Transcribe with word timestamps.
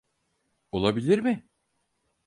Olabilir 0.71 1.19
mi? 1.19 1.47